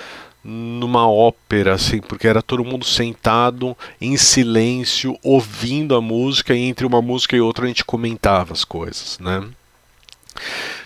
numa 0.43 1.07
ópera, 1.07 1.73
assim, 1.73 1.99
porque 1.99 2.27
era 2.27 2.41
todo 2.41 2.65
mundo 2.65 2.85
sentado 2.85 3.77
em 3.99 4.17
silêncio, 4.17 5.17
ouvindo 5.23 5.95
a 5.95 6.01
música 6.01 6.55
e 6.55 6.61
entre 6.61 6.85
uma 6.85 7.01
música 7.01 7.35
e 7.35 7.41
outra 7.41 7.65
a 7.65 7.67
gente 7.67 7.85
comentava 7.85 8.53
as 8.53 8.63
coisas, 8.63 9.19
né? 9.19 9.43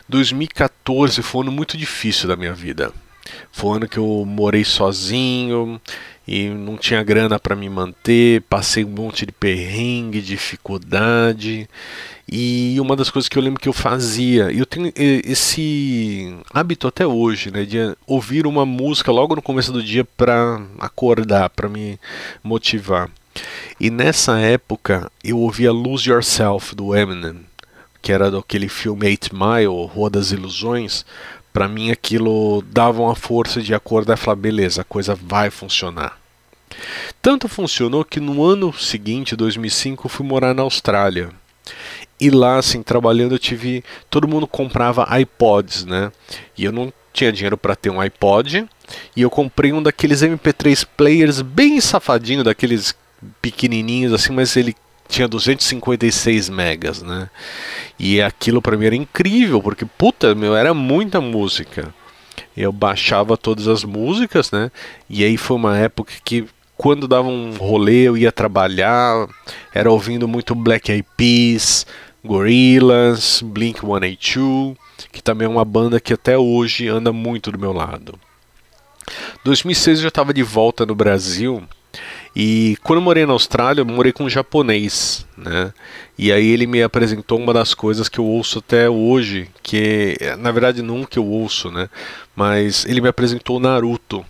2014 0.10 1.22
foi 1.22 1.40
um 1.40 1.44
ano 1.44 1.52
muito 1.52 1.78
difícil 1.78 2.28
da 2.28 2.36
minha 2.36 2.54
vida. 2.54 2.92
Foi 3.52 3.72
um 3.72 3.74
ano 3.76 3.88
que 3.88 3.98
eu 3.98 4.24
morei 4.28 4.64
sozinho, 4.64 5.80
e 6.28 6.50
não 6.50 6.78
tinha 6.78 7.04
grana 7.04 7.40
para 7.40 7.56
me 7.56 7.70
manter, 7.70 8.42
passei 8.44 8.84
um 8.84 8.90
monte 8.90 9.26
de 9.26 9.32
perrengue, 9.32 10.22
dificuldade. 10.22 11.70
E 12.28 12.76
uma 12.80 12.96
das 12.96 13.12
coisas 13.12 13.30
que 13.30 13.38
eu 13.38 13.44
lembro 13.44 13.62
que 13.62 13.70
eu 13.70 13.74
fazia, 13.74 14.52
eu 14.52 14.66
tenho 14.66 14.92
esse 14.96 16.36
hábito 16.52 16.88
até 16.88 17.06
hoje, 17.06 17.52
né, 17.52 17.66
de 17.66 17.96
ouvir 18.08 18.48
uma 18.48 18.66
música 18.66 19.12
logo 19.12 19.36
no 19.36 19.42
começo 19.42 19.72
do 19.72 19.84
dia 19.84 20.04
para 20.04 20.60
acordar, 20.80 21.50
para 21.52 21.70
me 21.70 22.00
motivar. 22.44 23.10
E 23.80 23.92
nessa 23.92 24.40
época 24.40 25.12
eu 25.24 25.38
ouvia 25.38 25.72
Lose 25.72 26.10
Yourself 26.10 26.74
do 26.74 26.96
Eminem, 26.96 27.42
que 28.02 28.12
era 28.12 28.32
daquele 28.32 28.70
filme 28.70 29.08
Eight 29.08 29.30
Mile, 29.34 29.88
Rua 29.94 30.10
das 30.10 30.32
Ilusões, 30.32 31.06
para 31.56 31.70
mim 31.70 31.90
aquilo 31.90 32.62
dava 32.64 33.02
uma 33.02 33.16
força 33.16 33.62
de 33.62 33.74
acordar 33.74 34.16
e 34.16 34.18
falar, 34.18 34.36
beleza, 34.36 34.82
a 34.82 34.84
coisa 34.84 35.16
vai 35.16 35.50
funcionar. 35.50 36.20
Tanto 37.22 37.48
funcionou 37.48 38.04
que 38.04 38.20
no 38.20 38.44
ano 38.44 38.74
seguinte, 38.74 39.38
2005, 39.38 40.06
eu 40.06 40.10
fui 40.10 40.26
morar 40.26 40.54
na 40.54 40.64
Austrália. 40.64 41.30
E 42.20 42.30
lá, 42.30 42.58
assim, 42.58 42.84
trabalhando, 42.84 43.36
eu 43.36 43.40
tive. 43.40 43.86
Todo 44.10 44.28
mundo 44.28 44.46
comprava 44.46 45.08
iPods, 45.18 45.86
né? 45.86 46.12
E 46.58 46.66
eu 46.66 46.74
não 46.74 46.92
tinha 47.14 47.32
dinheiro 47.32 47.58
para 47.58 47.74
ter 47.74 47.90
um 47.90 48.02
iPod. 48.02 48.68
E 49.16 49.22
eu 49.22 49.30
comprei 49.30 49.72
um 49.72 49.82
daqueles 49.82 50.22
MP3 50.22 50.86
players 50.98 51.42
bem 51.42 51.80
safadinho, 51.80 52.44
daqueles 52.44 52.94
pequenininhos, 53.42 54.12
assim, 54.12 54.34
mas 54.34 54.58
ele 54.58 54.76
tinha 55.08 55.28
256 55.28 56.50
megas, 56.50 57.02
né? 57.02 57.30
E 57.98 58.22
aquilo 58.22 58.62
para 58.62 58.78
mim 58.78 58.86
era 58.86 58.96
incrível, 58.96 59.62
porque 59.62 59.86
puta, 59.86 60.36
meu, 60.36 60.56
era 60.56 60.74
muita 60.74 61.22
música. 61.22 61.94
Eu 62.56 62.72
baixava 62.72 63.38
todas 63.38 63.68
as 63.68 63.84
músicas, 63.84 64.52
né? 64.52 64.72
E 65.10 65.24
aí 65.24 65.38
foi 65.38 65.58
uma 65.58 65.78
época 65.78 66.14
que 66.24 66.46
quando 66.78 67.08
dava 67.08 67.28
um 67.28 67.54
rolê 67.54 68.04
eu 68.04 68.18
ia 68.18 68.32
trabalhar, 68.32 69.28
era 69.74 69.92
ouvindo 69.92 70.28
muito 70.28 70.54
Black 70.54 70.92
Eyed 70.92 71.06
Peas, 71.16 71.86
Gorillaz, 72.24 73.42
Blink-182, 73.44 74.76
que 75.12 75.22
também 75.22 75.46
é 75.46 75.50
uma 75.50 75.64
banda 75.64 76.00
que 76.00 76.14
até 76.14 76.38
hoje 76.38 76.88
anda 76.88 77.14
muito 77.14 77.52
do 77.52 77.60
meu 77.60 77.72
lado. 77.72 78.20
2006 79.44 80.00
eu 80.00 80.04
já 80.04 80.08
estava 80.08 80.34
de 80.34 80.42
volta 80.42 80.86
no 80.86 80.96
Brasil 80.96 81.64
e 82.36 82.78
quando 82.84 82.98
eu 82.98 83.04
morei 83.04 83.26
na 83.26 83.32
Austrália, 83.32 83.82
eu 83.82 83.86
morei 83.86 84.12
com 84.12 84.26
um 84.26 84.30
japonês, 84.30 85.26
né? 85.38 85.74
E 86.18 86.32
aí 86.32 86.48
ele 86.48 86.68
me 86.68 86.84
apresentou 86.84 87.40
uma 87.40 87.54
das 87.54 87.74
coisas 87.74 88.10
que 88.10 88.20
eu 88.20 88.26
ouço 88.26 88.60
até 88.60 88.90
hoje, 88.90 89.50
que 89.64 90.18
na 90.40 90.52
verdade 90.52 90.82
não 90.82 91.06
que 91.06 91.18
eu 91.18 91.26
ouço, 91.26 91.72
né? 91.72 91.90
Mas 92.36 92.86
ele 92.86 93.00
me 93.00 93.08
apresentou 93.08 93.60
Naruto. 93.60 94.26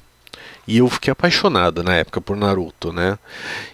E 0.67 0.77
eu 0.77 0.89
fiquei 0.89 1.12
apaixonado 1.12 1.84
na 1.84 1.95
época 1.95 2.19
por 2.19 2.36
Naruto, 2.36 2.91
né? 2.91 3.19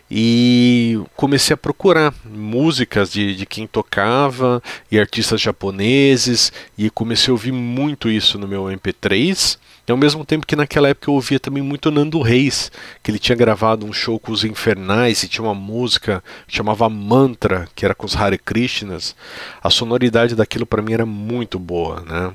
E 0.10 1.00
comecei 1.16 1.54
a 1.54 1.58
procurar 1.58 2.14
músicas 2.26 3.12
de, 3.12 3.36
de 3.36 3.46
quem 3.46 3.66
tocava 3.66 4.62
e 4.92 5.00
artistas 5.00 5.40
japoneses, 5.40 6.52
e 6.78 6.90
comecei 6.90 7.32
a 7.32 7.34
ouvir 7.34 7.54
muito 7.54 8.10
isso 8.10 8.38
no 8.38 8.48
meu 8.48 8.66
MP3 8.66 9.58
e 9.88 9.92
ao 9.92 9.98
mesmo 9.98 10.24
tempo 10.24 10.46
que 10.46 10.56
naquela 10.56 10.90
época 10.90 11.10
eu 11.10 11.16
ouvia 11.16 11.40
também 11.40 11.64
muito 11.64 11.90
Nando 11.90 12.22
Reis, 12.22 12.72
que 13.02 13.10
ele 13.10 13.20
tinha 13.20 13.36
gravado 13.36 13.86
um 13.86 13.92
show 13.92 14.20
com 14.20 14.32
os 14.32 14.44
Infernais 14.44 15.24
e 15.24 15.28
tinha 15.28 15.44
uma 15.44 15.56
música 15.56 16.24
que 16.48 16.56
chamava 16.56 16.88
Mantra, 16.88 17.68
que 17.76 17.84
era 17.84 17.96
com 17.96 18.06
os 18.06 18.16
Hare 18.16 18.38
Krishnas. 18.38 19.16
A 19.62 19.70
sonoridade 19.70 20.36
daquilo 20.36 20.66
para 20.66 20.82
mim 20.82 20.94
era 20.94 21.06
muito 21.06 21.58
boa, 21.58 22.02
né? 22.02 22.32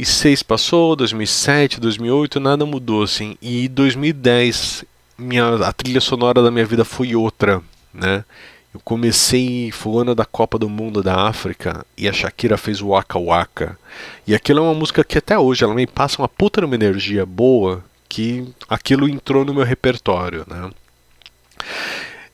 2006 0.00 0.42
passou, 0.42 0.96
2007, 0.96 1.78
2008, 1.78 2.40
nada 2.40 2.64
mudou 2.64 3.02
assim. 3.02 3.36
E 3.40 3.68
2010, 3.68 4.84
minha, 5.18 5.56
a 5.56 5.72
trilha 5.72 6.00
sonora 6.00 6.42
da 6.42 6.50
minha 6.50 6.64
vida 6.64 6.86
foi 6.86 7.14
outra, 7.14 7.62
né? 7.92 8.24
Eu 8.72 8.80
comecei, 8.82 9.70
foi 9.70 9.92
o 9.92 9.98
ano 9.98 10.14
da 10.14 10.24
Copa 10.24 10.58
do 10.58 10.70
Mundo 10.70 11.02
da 11.02 11.28
África 11.28 11.84
e 11.98 12.08
a 12.08 12.12
Shakira 12.12 12.56
fez 12.56 12.80
o 12.80 12.88
Waka 12.88 13.18
Waka. 13.18 13.78
E 14.26 14.34
aquilo 14.34 14.60
é 14.60 14.62
uma 14.62 14.74
música 14.74 15.04
que 15.04 15.18
até 15.18 15.38
hoje 15.38 15.64
ela 15.64 15.74
me 15.74 15.86
passa 15.86 16.22
uma 16.22 16.28
puta 16.28 16.64
uma 16.64 16.74
energia 16.74 17.26
boa 17.26 17.84
que 18.08 18.48
aquilo 18.68 19.08
entrou 19.08 19.44
no 19.44 19.52
meu 19.52 19.64
repertório, 19.64 20.46
né? 20.48 20.70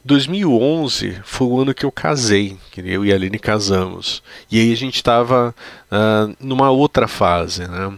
2011 0.07 1.21
foi 1.25 1.47
o 1.49 1.61
ano 1.61 1.75
que 1.75 1.85
eu 1.85 1.91
casei, 1.91 2.57
que 2.71 2.81
eu 2.81 3.05
e 3.05 3.13
a 3.13 3.17
Aline 3.17 3.39
casamos. 3.39 4.23
E 4.51 4.61
aí 4.61 4.73
a 4.73 4.77
gente 4.77 4.95
estava 4.95 5.49
uh, 5.51 5.55
ah, 5.91 6.29
numa 6.41 6.71
outra 6.71 7.09
fase, 7.09 7.67
né? 7.67 7.93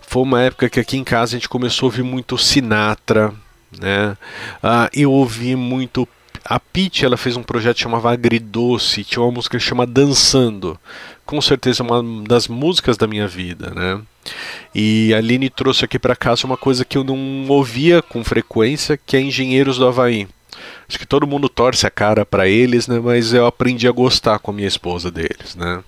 Foi 0.00 0.22
uma 0.22 0.40
época 0.40 0.70
que 0.70 0.80
aqui 0.80 0.96
em 0.96 1.04
casa 1.04 1.36
a 1.36 1.38
gente 1.38 1.48
começou 1.48 1.86
a 1.86 1.88
ouvir 1.88 2.02
muito 2.02 2.38
Sinatra, 2.38 3.32
né? 3.78 4.16
Uh, 4.62 4.88
eu 4.92 5.12
ouvi 5.12 5.54
muito 5.54 6.08
a 6.42 6.58
Pete 6.58 7.04
ela 7.04 7.18
fez 7.18 7.36
um 7.36 7.42
projeto 7.42 7.76
que 7.76 7.82
chamava 7.82 8.10
Agridoce, 8.10 9.04
tinha 9.04 9.22
uma 9.22 9.30
música 9.30 9.58
que 9.58 9.64
chama 9.64 9.86
Dançando. 9.86 10.80
Com 11.26 11.40
certeza 11.40 11.82
uma 11.82 12.02
das 12.24 12.48
músicas 12.48 12.96
da 12.96 13.06
minha 13.06 13.28
vida, 13.28 13.70
né? 13.74 14.00
E 14.74 15.12
a 15.14 15.18
Aline 15.18 15.50
trouxe 15.50 15.84
aqui 15.84 15.98
para 15.98 16.16
casa 16.16 16.46
uma 16.46 16.56
coisa 16.56 16.84
que 16.84 16.96
eu 16.96 17.04
não 17.04 17.46
ouvia 17.48 18.00
com 18.00 18.24
frequência, 18.24 18.98
que 18.98 19.16
é 19.16 19.20
Engenheiros 19.20 19.76
do 19.76 19.86
Havaí. 19.86 20.26
Acho 20.90 20.98
que 20.98 21.06
todo 21.06 21.24
mundo 21.24 21.48
torce 21.48 21.86
a 21.86 21.90
cara 21.90 22.26
para 22.26 22.48
eles, 22.48 22.88
né? 22.88 22.98
Mas 22.98 23.32
eu 23.32 23.46
aprendi 23.46 23.86
a 23.86 23.92
gostar 23.92 24.40
com 24.40 24.50
a 24.50 24.54
minha 24.54 24.66
esposa 24.66 25.08
deles, 25.08 25.54
né? 25.54 25.84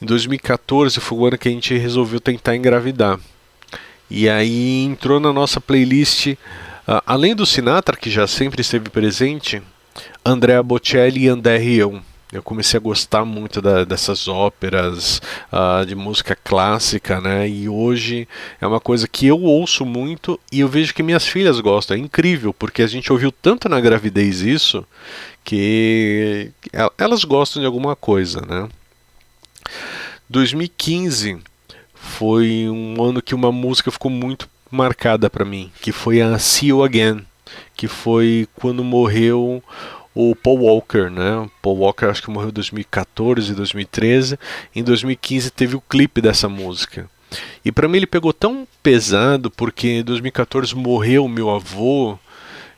Em 0.00 0.06
2014 0.06 0.98
foi 0.98 1.18
o 1.18 1.26
ano 1.26 1.36
que 1.36 1.48
a 1.48 1.52
gente 1.52 1.76
resolveu 1.76 2.18
tentar 2.18 2.56
engravidar. 2.56 3.20
E 4.10 4.28
aí 4.28 4.84
entrou 4.84 5.20
na 5.20 5.32
nossa 5.32 5.60
playlist 5.60 6.34
Uh, 6.90 7.00
além 7.06 7.36
do 7.36 7.46
Sinatra, 7.46 7.96
que 7.96 8.10
já 8.10 8.26
sempre 8.26 8.62
esteve 8.62 8.90
presente, 8.90 9.62
Andrea 10.24 10.60
Bocelli 10.60 11.24
e 11.24 11.28
André 11.28 11.56
Rieu. 11.56 12.02
Eu 12.32 12.44
comecei 12.44 12.78
a 12.78 12.80
gostar 12.80 13.24
muito 13.24 13.60
da, 13.60 13.84
dessas 13.84 14.28
óperas 14.28 15.20
uh, 15.52 15.84
de 15.84 15.96
música 15.96 16.36
clássica, 16.36 17.20
né? 17.20 17.48
E 17.48 17.68
hoje 17.68 18.28
é 18.60 18.66
uma 18.66 18.78
coisa 18.78 19.08
que 19.08 19.26
eu 19.26 19.40
ouço 19.40 19.84
muito 19.84 20.38
e 20.52 20.60
eu 20.60 20.68
vejo 20.68 20.94
que 20.94 21.02
minhas 21.02 21.26
filhas 21.26 21.58
gostam. 21.58 21.96
É 21.96 22.00
incrível, 22.00 22.54
porque 22.54 22.82
a 22.82 22.86
gente 22.86 23.12
ouviu 23.12 23.32
tanto 23.32 23.68
na 23.68 23.80
gravidez 23.80 24.42
isso 24.42 24.86
que 25.44 26.52
elas 26.96 27.24
gostam 27.24 27.60
de 27.60 27.66
alguma 27.66 27.96
coisa, 27.96 28.40
né? 28.42 28.68
2015 30.28 31.38
foi 31.92 32.68
um 32.68 33.02
ano 33.02 33.20
que 33.20 33.34
uma 33.34 33.50
música 33.50 33.90
ficou 33.90 34.10
muito 34.10 34.48
marcada 34.70 35.28
para 35.28 35.44
mim, 35.44 35.72
que 35.80 35.90
foi 35.90 36.20
a 36.20 36.38
See 36.38 36.68
You 36.68 36.84
Again, 36.84 37.26
que 37.74 37.88
foi 37.88 38.46
quando 38.54 38.84
morreu 38.84 39.60
o 40.14 40.34
Paul 40.34 40.60
Walker, 40.60 41.10
né? 41.10 41.48
Paul 41.62 41.78
Walker 41.78 42.06
acho 42.06 42.22
que 42.22 42.30
morreu 42.30 42.48
em 42.48 42.52
2014, 42.52 43.54
2013. 43.54 44.38
Em 44.74 44.82
2015 44.82 45.50
teve 45.50 45.76
o 45.76 45.80
clipe 45.80 46.20
dessa 46.20 46.48
música. 46.48 47.08
E 47.64 47.70
para 47.70 47.88
mim 47.88 47.98
ele 47.98 48.06
pegou 48.06 48.32
tão 48.32 48.66
pesado 48.82 49.50
porque 49.50 49.88
em 49.88 50.02
2014 50.02 50.74
morreu 50.74 51.28
meu 51.28 51.48
avô 51.50 52.18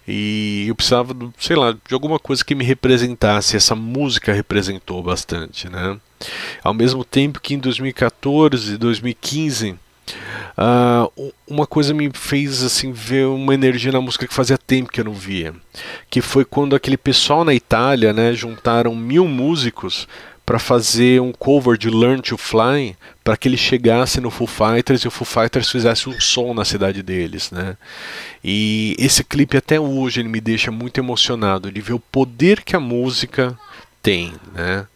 e 0.06 0.66
eu 0.68 0.74
precisava, 0.74 1.14
sei 1.38 1.56
lá, 1.56 1.72
de 1.72 1.94
alguma 1.94 2.18
coisa 2.18 2.44
que 2.44 2.54
me 2.54 2.64
representasse. 2.64 3.56
Essa 3.56 3.74
música 3.74 4.32
representou 4.32 5.02
bastante, 5.02 5.68
né? 5.68 5.98
Ao 6.62 6.74
mesmo 6.74 7.04
tempo 7.04 7.40
que 7.40 7.54
em 7.54 7.58
2014 7.58 8.74
e 8.74 8.76
2015 8.76 9.76
Uh, 10.56 11.32
uma 11.48 11.66
coisa 11.66 11.94
me 11.94 12.10
fez 12.12 12.62
assim 12.62 12.92
ver 12.92 13.26
uma 13.26 13.54
energia 13.54 13.90
na 13.90 14.00
música 14.00 14.26
que 14.26 14.34
fazia 14.34 14.58
tempo 14.58 14.92
que 14.92 15.00
eu 15.00 15.04
não 15.04 15.14
via, 15.14 15.54
que 16.10 16.20
foi 16.20 16.44
quando 16.44 16.76
aquele 16.76 16.96
pessoal 16.96 17.44
na 17.44 17.54
Itália, 17.54 18.12
né, 18.12 18.34
juntaram 18.34 18.94
mil 18.94 19.26
músicos 19.26 20.06
para 20.44 20.58
fazer 20.58 21.20
um 21.20 21.32
cover 21.32 21.78
de 21.78 21.88
Learn 21.88 22.20
to 22.20 22.36
Fly 22.36 22.96
para 23.22 23.36
que 23.36 23.48
ele 23.48 23.56
chegasse 23.56 24.20
no 24.20 24.30
Foo 24.30 24.46
Fighters 24.46 25.02
e 25.02 25.08
o 25.08 25.10
Foo 25.10 25.24
Fighters 25.24 25.70
fizesse 25.70 26.08
um 26.08 26.20
som 26.20 26.52
na 26.52 26.64
cidade 26.64 27.02
deles, 27.02 27.50
né? 27.50 27.76
E 28.42 28.96
esse 28.98 29.22
clipe 29.22 29.56
até 29.56 29.78
hoje 29.78 30.20
ele 30.20 30.28
me 30.28 30.40
deixa 30.40 30.70
muito 30.70 30.98
emocionado 30.98 31.70
de 31.70 31.80
ver 31.80 31.92
o 31.92 32.00
poder 32.00 32.62
que 32.62 32.74
a 32.74 32.80
música 32.80 33.56
tem, 34.02 34.34
né? 34.52 34.86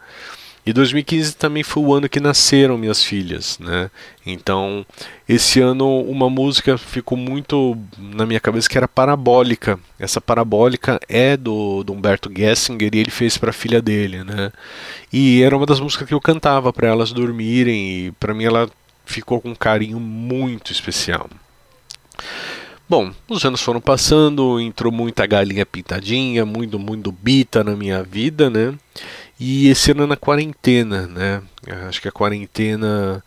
E 0.67 0.73
2015 0.73 1.37
também 1.37 1.63
foi 1.63 1.81
o 1.81 1.95
ano 1.95 2.09
que 2.09 2.19
nasceram 2.19 2.77
minhas 2.77 3.01
filhas, 3.01 3.57
né? 3.61 3.89
Então, 4.27 4.85
esse 5.29 5.61
ano 5.61 6.01
uma 6.01 6.29
música 6.29 6.77
ficou 6.77 7.17
muito 7.17 7.79
na 7.97 8.27
minha 8.27 8.41
cabeça 8.41 8.69
que 8.69 8.77
era 8.77 8.89
parabólica. 8.89 9.79
Essa 9.97 10.21
parabólica 10.21 10.99
é 11.09 11.37
do, 11.37 11.85
do 11.85 11.93
Humberto 11.93 12.29
Gessinger 12.37 12.91
e 12.93 12.99
ele 12.99 13.13
fez 13.13 13.39
para 13.39 13.51
a 13.51 13.53
filha 13.53 13.81
dele, 13.81 14.25
né? 14.25 14.51
E 15.13 15.41
era 15.41 15.57
uma 15.57 15.67
das 15.67 15.79
músicas 15.79 16.09
que 16.09 16.15
eu 16.15 16.21
cantava 16.21 16.73
para 16.73 16.89
elas 16.89 17.13
dormirem 17.13 18.07
e 18.07 18.13
para 18.19 18.35
mim 18.35 18.45
ela 18.45 18.69
ficou 19.05 19.41
com 19.41 19.51
um 19.51 19.55
carinho 19.55 20.01
muito 20.01 20.73
especial. 20.73 21.31
Bom, 22.89 23.13
os 23.29 23.45
anos 23.45 23.63
foram 23.63 23.81
passando, 23.81 24.61
entrou 24.61 24.93
muita 24.93 25.27
galinha 25.27 25.67
pintadinha, 25.67 26.45
muito, 26.45 26.79
muito 26.79 27.11
bita 27.11 27.63
na 27.63 27.77
minha 27.77 28.03
vida, 28.03 28.51
né? 28.51 28.75
E 29.39 29.69
esse 29.69 29.91
ano 29.91 30.07
na 30.07 30.17
quarentena, 30.17 31.07
né? 31.07 31.43
Acho 31.89 32.01
que 32.01 32.09
a 32.09 32.13
quarentena, 32.13 33.23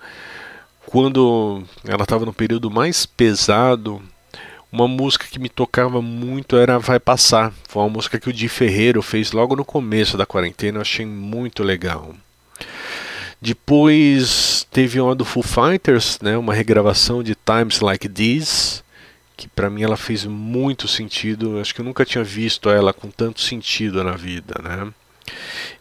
quando 0.87 1.63
ela 1.85 2.03
estava 2.03 2.25
no 2.25 2.33
período 2.33 2.71
mais 2.71 3.05
pesado, 3.05 4.01
uma 4.71 4.87
música 4.87 5.27
que 5.29 5.39
me 5.39 5.49
tocava 5.49 6.01
muito 6.01 6.55
era 6.57 6.79
Vai 6.79 6.99
Passar. 6.99 7.53
Foi 7.67 7.83
uma 7.83 7.89
música 7.89 8.19
que 8.19 8.29
o 8.29 8.33
Di 8.33 8.49
Ferreiro 8.49 9.01
fez 9.01 9.31
logo 9.31 9.55
no 9.55 9.63
começo 9.63 10.17
da 10.17 10.25
quarentena, 10.25 10.77
eu 10.77 10.81
achei 10.81 11.05
muito 11.05 11.63
legal. 11.63 12.15
Depois 13.41 14.67
teve 14.71 14.99
uma 14.99 15.15
do 15.15 15.23
Foo 15.23 15.43
Fighters, 15.43 16.19
né, 16.21 16.37
uma 16.37 16.53
regravação 16.53 17.23
de 17.23 17.35
Times 17.35 17.79
Like 17.79 18.09
This, 18.09 18.83
que 19.37 19.47
para 19.47 19.69
mim 19.69 19.83
ela 19.83 19.95
fez 19.95 20.25
muito 20.25 20.87
sentido. 20.87 21.59
Acho 21.59 21.73
que 21.73 21.81
eu 21.81 21.85
nunca 21.85 22.03
tinha 22.03 22.23
visto 22.23 22.69
ela 22.69 22.91
com 22.91 23.09
tanto 23.09 23.41
sentido 23.41 24.03
na 24.03 24.17
vida, 24.17 24.55
né? 24.61 24.91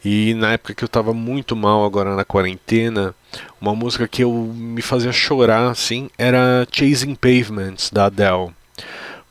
E 0.05 0.35
na 0.35 0.53
época 0.53 0.75
que 0.75 0.85
eu 0.85 0.87
estava 0.87 1.13
muito 1.13 1.57
mal 1.57 1.85
agora 1.85 2.15
na 2.15 2.25
quarentena, 2.25 3.15
uma 3.61 3.75
música 3.75 4.07
que 4.07 4.23
eu 4.23 4.33
me 4.33 4.83
fazia 4.83 5.13
chorar 5.13 5.71
assim 5.71 6.09
era 6.17 6.67
Chasing 6.71 7.15
Pavements 7.15 7.91
da 7.91 8.07
Adele. 8.07 8.51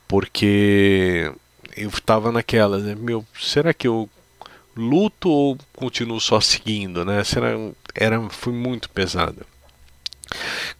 Porque 0.08 1.32
eu 1.76 1.90
estava 1.90 2.32
naquela, 2.32 2.78
né? 2.80 2.96
meu, 2.96 3.26
será 3.40 3.74
que 3.74 3.88
eu 3.88 4.10
luto 4.76 5.30
ou 5.30 5.58
continuo 5.76 6.20
só 6.20 6.40
seguindo, 6.40 7.04
né? 7.04 7.24
Será 7.24 7.58
era 7.96 8.22
foi 8.30 8.54
muito 8.54 8.90
pesada. 8.90 9.46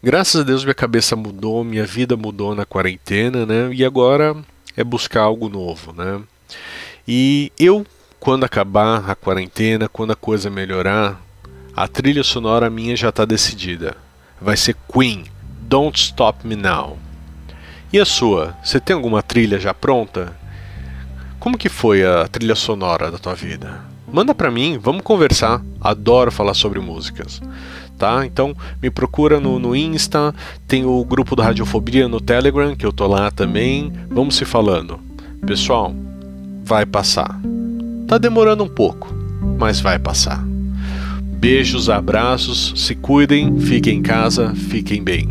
Graças 0.02 0.40
a 0.40 0.44
Deus 0.44 0.62
minha 0.62 0.74
cabeça 0.74 1.16
mudou, 1.16 1.64
minha 1.64 1.84
vida 1.84 2.16
mudou 2.16 2.54
na 2.54 2.64
quarentena, 2.64 3.44
né? 3.44 3.70
E 3.72 3.84
agora 3.84 4.36
é 4.76 4.84
buscar 4.84 5.22
algo 5.22 5.48
novo, 5.48 5.92
né? 5.92 6.22
E 7.06 7.50
eu 7.58 7.84
quando 8.20 8.44
acabar 8.44 9.08
a 9.08 9.14
quarentena, 9.14 9.88
quando 9.88 10.12
a 10.12 10.16
coisa 10.16 10.50
melhorar, 10.50 11.20
a 11.74 11.86
trilha 11.86 12.24
sonora 12.24 12.68
minha 12.68 12.96
já 12.96 13.10
está 13.10 13.24
decidida. 13.24 13.96
Vai 14.40 14.56
ser 14.56 14.76
Queen, 14.92 15.24
Don't 15.62 15.98
Stop 15.98 16.46
Me 16.46 16.56
Now. 16.56 16.98
E 17.92 17.98
a 17.98 18.04
sua? 18.04 18.56
Você 18.62 18.80
tem 18.80 18.94
alguma 18.94 19.22
trilha 19.22 19.58
já 19.58 19.72
pronta? 19.72 20.36
Como 21.38 21.56
que 21.56 21.68
foi 21.68 22.04
a 22.04 22.26
trilha 22.26 22.54
sonora 22.54 23.10
da 23.10 23.18
tua 23.18 23.34
vida? 23.34 23.80
Manda 24.12 24.34
para 24.34 24.50
mim, 24.50 24.78
vamos 24.78 25.02
conversar. 25.02 25.62
Adoro 25.80 26.32
falar 26.32 26.54
sobre 26.54 26.80
músicas. 26.80 27.40
Tá? 27.96 28.26
Então 28.26 28.54
me 28.82 28.90
procura 28.90 29.40
no, 29.40 29.58
no 29.58 29.74
Insta, 29.74 30.34
tem 30.66 30.84
o 30.84 31.04
grupo 31.04 31.34
da 31.34 31.44
Radiofobia 31.44 32.08
no 32.08 32.20
Telegram, 32.20 32.74
que 32.74 32.86
eu 32.86 32.92
tô 32.92 33.06
lá 33.06 33.30
também. 33.30 33.92
Vamos 34.08 34.36
se 34.36 34.44
falando. 34.44 35.00
Pessoal, 35.46 35.94
vai 36.64 36.84
passar. 36.84 37.40
Tá 38.08 38.16
demorando 38.16 38.64
um 38.64 38.68
pouco, 38.68 39.14
mas 39.58 39.80
vai 39.80 39.98
passar. 39.98 40.42
Beijos, 41.22 41.90
abraços, 41.90 42.72
se 42.74 42.94
cuidem, 42.94 43.60
fiquem 43.60 43.98
em 43.98 44.02
casa, 44.02 44.54
fiquem 44.54 45.04
bem. 45.04 45.28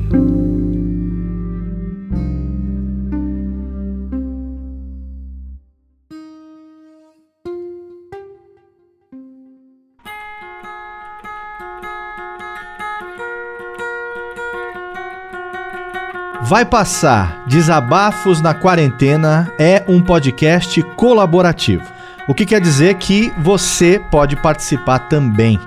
Vai 16.44 16.63
Passar 16.63 17.44
Desabafos 17.48 18.40
na 18.40 18.54
Quarentena 18.54 19.52
é 19.60 19.84
um 19.88 20.00
podcast 20.02 20.82
colaborativo. 20.96 21.97
O 22.28 22.34
que 22.34 22.46
quer 22.46 22.60
dizer 22.60 22.96
que 22.96 23.32
você 23.38 24.02
pode 24.12 24.36
participar 24.36 25.00
também. 25.00 25.58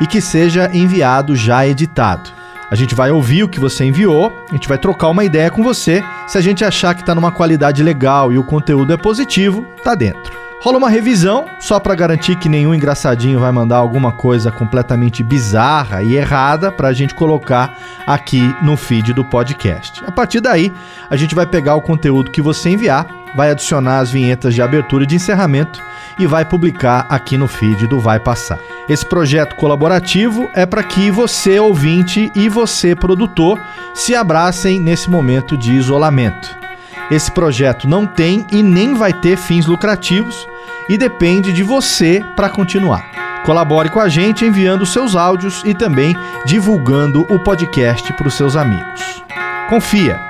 e 0.00 0.06
que 0.06 0.22
seja 0.22 0.70
enviado 0.72 1.36
já 1.36 1.66
editado. 1.66 2.30
A 2.70 2.74
gente 2.74 2.94
vai 2.94 3.10
ouvir 3.10 3.42
o 3.42 3.48
que 3.48 3.60
você 3.60 3.84
enviou, 3.84 4.32
a 4.48 4.54
gente 4.54 4.68
vai 4.68 4.78
trocar 4.78 5.08
uma 5.08 5.24
ideia 5.24 5.50
com 5.50 5.62
você. 5.62 6.02
Se 6.26 6.38
a 6.38 6.40
gente 6.40 6.64
achar 6.64 6.94
que 6.94 7.02
está 7.02 7.14
numa 7.14 7.32
qualidade 7.32 7.82
legal 7.82 8.32
e 8.32 8.38
o 8.38 8.44
conteúdo 8.44 8.90
é 8.90 8.96
positivo, 8.96 9.66
tá 9.84 9.94
dentro. 9.94 10.47
Rola 10.60 10.76
uma 10.78 10.90
revisão, 10.90 11.46
só 11.60 11.78
para 11.78 11.94
garantir 11.94 12.34
que 12.34 12.48
nenhum 12.48 12.74
engraçadinho 12.74 13.38
vai 13.38 13.52
mandar 13.52 13.76
alguma 13.76 14.10
coisa 14.10 14.50
completamente 14.50 15.22
bizarra 15.22 16.02
e 16.02 16.16
errada 16.16 16.72
para 16.72 16.88
a 16.88 16.92
gente 16.92 17.14
colocar 17.14 17.78
aqui 18.04 18.42
no 18.60 18.76
feed 18.76 19.12
do 19.12 19.24
podcast. 19.24 20.02
A 20.04 20.10
partir 20.10 20.40
daí, 20.40 20.72
a 21.08 21.16
gente 21.16 21.32
vai 21.32 21.46
pegar 21.46 21.76
o 21.76 21.80
conteúdo 21.80 22.32
que 22.32 22.42
você 22.42 22.70
enviar, 22.70 23.06
vai 23.36 23.52
adicionar 23.52 24.00
as 24.00 24.10
vinhetas 24.10 24.52
de 24.52 24.60
abertura 24.60 25.04
e 25.04 25.06
de 25.06 25.14
encerramento 25.14 25.80
e 26.18 26.26
vai 26.26 26.44
publicar 26.44 27.06
aqui 27.08 27.38
no 27.38 27.46
feed 27.46 27.86
do 27.86 28.00
Vai 28.00 28.18
Passar. 28.18 28.58
Esse 28.88 29.06
projeto 29.06 29.54
colaborativo 29.54 30.50
é 30.54 30.66
para 30.66 30.82
que 30.82 31.08
você, 31.08 31.60
ouvinte, 31.60 32.32
e 32.34 32.48
você, 32.48 32.96
produtor, 32.96 33.60
se 33.94 34.12
abracem 34.12 34.80
nesse 34.80 35.08
momento 35.08 35.56
de 35.56 35.72
isolamento. 35.74 36.67
Esse 37.10 37.30
projeto 37.32 37.88
não 37.88 38.06
tem 38.06 38.46
e 38.50 38.62
nem 38.62 38.94
vai 38.94 39.12
ter 39.12 39.36
fins 39.36 39.66
lucrativos 39.66 40.46
e 40.88 40.98
depende 40.98 41.52
de 41.52 41.62
você 41.62 42.22
para 42.36 42.50
continuar. 42.50 43.02
Colabore 43.44 43.88
com 43.88 44.00
a 44.00 44.08
gente 44.08 44.44
enviando 44.44 44.84
seus 44.84 45.16
áudios 45.16 45.62
e 45.64 45.72
também 45.72 46.14
divulgando 46.44 47.22
o 47.30 47.38
podcast 47.38 48.12
para 48.12 48.28
os 48.28 48.34
seus 48.34 48.56
amigos. 48.56 49.24
Confia, 49.70 50.20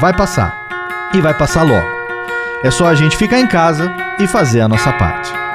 vai 0.00 0.12
passar 0.16 0.52
e 1.14 1.20
vai 1.20 1.34
passar 1.34 1.62
logo. 1.62 1.86
É 2.64 2.70
só 2.70 2.86
a 2.86 2.94
gente 2.94 3.16
ficar 3.16 3.38
em 3.38 3.46
casa 3.46 3.94
e 4.18 4.26
fazer 4.26 4.60
a 4.60 4.68
nossa 4.68 4.92
parte. 4.92 5.45